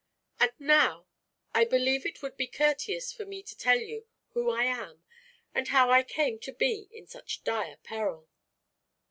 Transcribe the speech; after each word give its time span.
And 0.39 0.49
now, 0.57 1.05
I 1.53 1.63
believe 1.63 2.07
it 2.07 2.23
would 2.23 2.35
be 2.35 2.47
courteous 2.47 3.13
for 3.13 3.23
me 3.23 3.43
to 3.43 3.55
tell 3.55 3.77
you 3.77 4.07
who 4.29 4.49
I 4.49 4.63
am 4.63 5.03
and 5.53 5.67
how 5.67 5.91
I 5.91 6.01
came 6.01 6.39
to 6.39 6.51
be 6.51 6.89
in 6.91 7.05
such 7.05 7.43
dire 7.43 7.77
peril." 7.83 8.27